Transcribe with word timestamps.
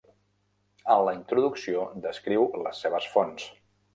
En 0.93 1.01
la 1.07 1.13
introducció 1.17 1.85
descriu 2.07 2.47
les 2.67 2.83
seves 2.87 3.13
fonts. 3.17 3.49